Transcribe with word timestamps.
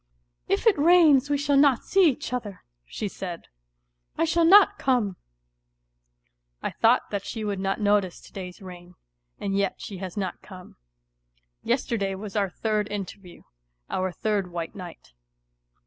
"If 0.47 0.65
it 0.65 0.79
rains 0.79 1.29
we 1.29 1.37
shall 1.37 1.57
not 1.57 1.83
see 1.83 2.09
each 2.09 2.33
other," 2.33 2.63
she 2.87 3.07
said," 3.07 3.49
I 4.17 4.25
shall 4.25 4.45
not 4.45 4.79
come." 4.79 5.15
I 6.63 6.71
thought 6.71 7.11
that 7.11 7.23
she 7.23 7.43
would 7.43 7.59
not 7.59 7.79
notice 7.79 8.19
to 8.21 8.33
day's 8.33 8.63
rain, 8.63 8.95
and 9.39 9.55
yet 9.55 9.75
she 9.79 9.97
has 9.99 10.17
not 10.17 10.41
come. 10.41 10.69
^. 10.69 10.75
Yesterday 11.61 12.15
was 12.15 12.35
our 12.35 12.49
third 12.49 12.91
interview, 12.91 13.43
our 13.91 14.11
third 14.11 14.51
white 14.51 14.73
night. 14.73 15.13